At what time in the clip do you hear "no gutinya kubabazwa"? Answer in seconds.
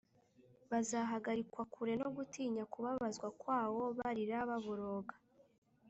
2.01-3.27